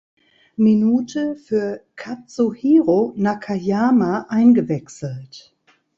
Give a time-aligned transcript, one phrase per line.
[0.55, 5.55] Minute für Katsuhiro Nakayama eingewechselt.